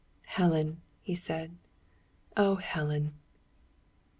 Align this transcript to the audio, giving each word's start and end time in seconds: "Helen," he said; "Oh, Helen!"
"Helen," 0.25 0.81
he 1.03 1.13
said; 1.13 1.51
"Oh, 2.35 2.55
Helen!" 2.55 3.13